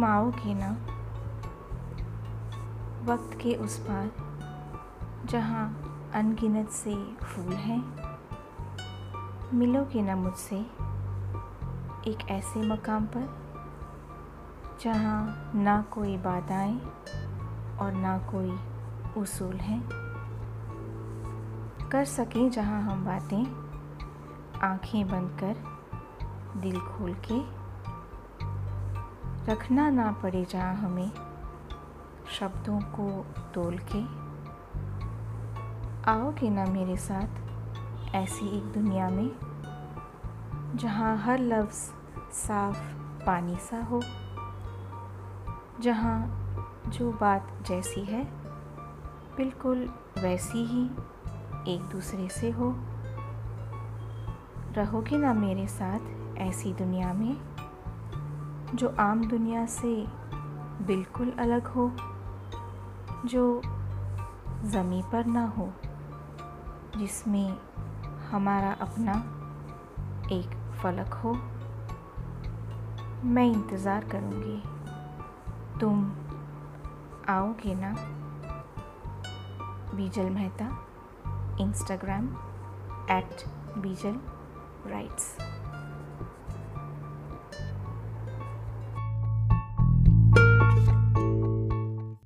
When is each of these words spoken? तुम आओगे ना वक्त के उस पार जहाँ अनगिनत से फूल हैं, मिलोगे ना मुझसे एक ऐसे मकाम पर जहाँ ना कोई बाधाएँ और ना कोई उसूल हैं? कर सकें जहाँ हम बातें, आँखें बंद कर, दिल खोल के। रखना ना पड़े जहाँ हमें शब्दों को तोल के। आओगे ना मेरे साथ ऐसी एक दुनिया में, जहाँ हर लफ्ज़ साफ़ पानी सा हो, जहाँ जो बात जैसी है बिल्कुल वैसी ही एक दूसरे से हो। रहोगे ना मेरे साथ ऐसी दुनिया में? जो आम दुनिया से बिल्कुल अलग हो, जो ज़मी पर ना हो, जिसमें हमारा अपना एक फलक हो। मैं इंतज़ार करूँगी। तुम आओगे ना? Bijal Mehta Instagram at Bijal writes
तुम 0.00 0.08
आओगे 0.08 0.54
ना 0.54 0.68
वक्त 3.04 3.34
के 3.40 3.54
उस 3.54 3.78
पार 3.78 4.10
जहाँ 5.26 5.64
अनगिनत 6.14 6.68
से 6.68 6.94
फूल 7.22 7.52
हैं, 7.54 7.82
मिलोगे 9.54 10.02
ना 10.02 10.16
मुझसे 10.16 10.56
एक 12.10 12.26
ऐसे 12.30 12.62
मकाम 12.62 13.06
पर 13.06 13.28
जहाँ 14.80 15.52
ना 15.54 15.82
कोई 15.82 16.16
बाधाएँ 16.16 16.80
और 17.80 17.92
ना 17.92 18.18
कोई 18.18 18.58
उसूल 19.22 19.56
हैं? 19.56 19.82
कर 21.92 22.04
सकें 22.04 22.50
जहाँ 22.50 22.82
हम 22.82 23.04
बातें, 23.04 23.44
आँखें 24.60 25.08
बंद 25.08 25.38
कर, 25.44 25.56
दिल 26.60 26.80
खोल 26.80 27.14
के। 27.32 27.59
रखना 29.48 29.88
ना 29.90 30.10
पड़े 30.12 30.44
जहाँ 30.44 30.74
हमें 30.74 31.10
शब्दों 32.30 32.80
को 32.80 33.08
तोल 33.54 33.78
के। 33.92 34.02
आओगे 36.10 36.50
ना 36.50 36.64
मेरे 36.64 36.96
साथ 36.96 38.14
ऐसी 38.14 38.48
एक 38.48 38.64
दुनिया 38.72 39.08
में, 39.08 39.30
जहाँ 40.76 41.16
हर 41.16 41.38
लफ्ज़ 41.38 41.82
साफ़ 42.32 42.82
पानी 43.26 43.56
सा 43.60 43.82
हो, 43.84 44.00
जहाँ 45.80 46.18
जो 46.88 47.10
बात 47.12 47.48
जैसी 47.68 48.04
है 48.04 48.24
बिल्कुल 49.36 49.88
वैसी 50.18 50.64
ही 50.64 50.84
एक 51.74 51.88
दूसरे 51.92 52.28
से 52.28 52.50
हो। 52.50 52.74
रहोगे 54.72 55.18
ना 55.18 55.32
मेरे 55.34 55.66
साथ 55.68 56.38
ऐसी 56.38 56.72
दुनिया 56.72 57.12
में? 57.12 57.36
जो 58.74 58.94
आम 58.98 59.24
दुनिया 59.28 59.66
से 59.66 60.06
बिल्कुल 60.86 61.30
अलग 61.30 61.66
हो, 61.66 61.90
जो 63.26 63.62
ज़मी 64.64 65.02
पर 65.12 65.26
ना 65.26 65.44
हो, 65.46 65.72
जिसमें 66.96 67.58
हमारा 68.30 68.72
अपना 68.72 69.12
एक 70.32 70.78
फलक 70.82 71.14
हो। 71.14 71.32
मैं 73.24 73.46
इंतज़ार 73.46 74.04
करूँगी। 74.04 74.62
तुम 75.80 76.12
आओगे 77.28 77.74
ना? 77.74 77.94
Bijal 79.96 80.30
Mehta 80.30 80.86
Instagram 81.60 82.26
at 83.10 83.44
Bijal 83.78 84.20
writes 84.86 85.36